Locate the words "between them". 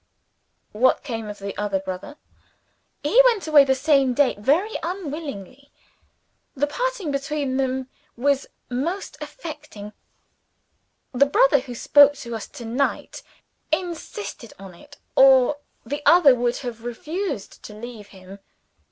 7.11-7.87